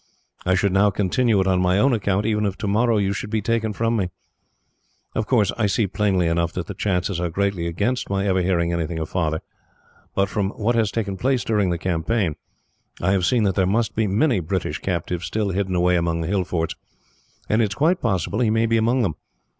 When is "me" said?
3.95-4.09